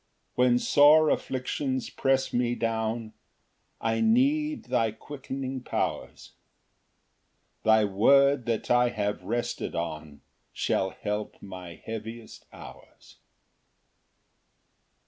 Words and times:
Ver. 0.35 0.45
107. 0.45 0.73
3 0.81 0.83
When 0.83 0.97
sore 0.97 1.09
afflictions 1.11 1.89
press 1.91 2.33
me 2.33 2.55
down, 2.55 3.13
I 3.79 4.01
need 4.01 4.65
thy 4.65 4.89
quickening 4.93 5.61
powers; 5.61 6.31
Thy 7.61 7.85
word 7.85 8.47
that 8.47 8.71
I 8.71 8.89
have 8.89 9.21
rested 9.21 9.75
on 9.75 10.21
shall 10.51 10.89
help 10.89 11.39
my 11.39 11.75
heaviest 11.85 12.47
hours. 12.51 13.17